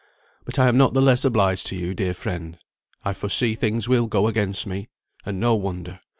But 0.45 0.57
I 0.57 0.67
am 0.67 0.77
not 0.77 0.95
the 0.95 1.01
less 1.01 1.23
obliged 1.23 1.67
to 1.67 1.75
you, 1.75 1.93
dear 1.93 2.15
friend. 2.15 2.57
I 3.03 3.13
foresee 3.13 3.53
things 3.53 3.87
will 3.87 4.07
go 4.07 4.25
against 4.27 4.65
me 4.65 4.89
and 5.27 5.39
no 5.39 5.53
wonder. 5.53 5.99